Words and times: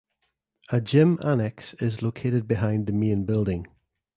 A 0.69 0.81
gym 0.81 1.19
annex 1.23 1.75
is 1.75 2.01
located 2.01 2.47
behind 2.47 2.87
the 2.87 2.91
main 2.91 3.23
building. 3.23 3.67